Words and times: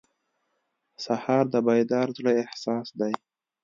سهار 1.03 1.43
د 1.53 1.55
بیدار 1.67 2.07
زړه 2.17 2.31
احساس 2.43 2.87
دی. 2.99 3.13